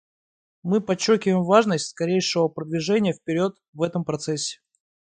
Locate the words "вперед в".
3.13-3.83